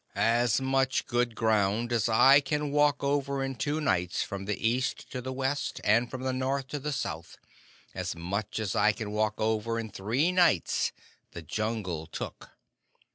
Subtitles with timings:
[0.15, 5.11] "As much good ground as I can walk over in two nights from the east
[5.11, 7.37] to the west, and from the north to the south
[7.93, 10.91] as much as I can walk over in three nights,
[11.33, 12.49] the Jungle took.